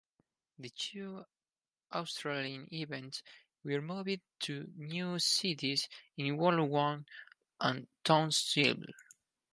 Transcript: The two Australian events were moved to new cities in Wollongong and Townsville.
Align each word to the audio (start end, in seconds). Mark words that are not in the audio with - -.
The 0.57 0.69
two 0.69 1.25
Australian 1.93 2.67
events 2.73 3.21
were 3.63 3.83
moved 3.83 4.21
to 4.39 4.67
new 4.75 5.19
cities 5.19 5.87
in 6.17 6.37
Wollongong 6.37 7.05
and 7.59 7.87
Townsville. 8.03 8.81